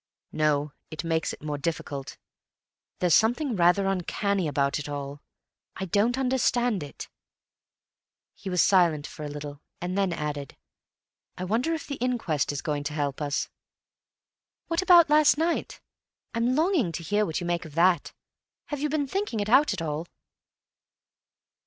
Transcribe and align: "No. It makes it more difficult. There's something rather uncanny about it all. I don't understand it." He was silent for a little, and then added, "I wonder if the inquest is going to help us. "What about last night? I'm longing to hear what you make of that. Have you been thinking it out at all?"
"No. 0.31 0.71
It 0.89 1.03
makes 1.03 1.31
it 1.31 1.43
more 1.43 1.59
difficult. 1.59 2.17
There's 2.97 3.13
something 3.13 3.55
rather 3.55 3.85
uncanny 3.85 4.47
about 4.47 4.79
it 4.79 4.89
all. 4.89 5.21
I 5.75 5.85
don't 5.85 6.17
understand 6.17 6.81
it." 6.81 7.07
He 8.33 8.49
was 8.49 8.63
silent 8.63 9.05
for 9.05 9.23
a 9.23 9.27
little, 9.29 9.61
and 9.79 9.95
then 9.95 10.11
added, 10.11 10.57
"I 11.37 11.43
wonder 11.43 11.75
if 11.75 11.85
the 11.85 11.97
inquest 11.97 12.51
is 12.51 12.63
going 12.63 12.83
to 12.85 12.93
help 12.93 13.21
us. 13.21 13.47
"What 14.69 14.81
about 14.81 15.07
last 15.11 15.37
night? 15.37 15.81
I'm 16.33 16.55
longing 16.55 16.91
to 16.93 17.03
hear 17.03 17.23
what 17.23 17.39
you 17.39 17.45
make 17.45 17.63
of 17.65 17.75
that. 17.75 18.11
Have 18.69 18.79
you 18.79 18.89
been 18.89 19.05
thinking 19.05 19.39
it 19.39 19.49
out 19.49 19.71
at 19.71 19.83
all?" 19.83 20.07